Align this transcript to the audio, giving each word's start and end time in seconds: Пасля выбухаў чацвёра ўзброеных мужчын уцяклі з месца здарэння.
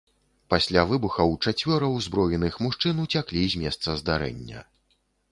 Пасля 0.51 0.83
выбухаў 0.91 1.33
чацвёра 1.49 1.89
ўзброеных 1.97 2.57
мужчын 2.67 3.01
уцяклі 3.03 3.43
з 3.55 3.61
месца 3.65 3.89
здарэння. 4.01 4.59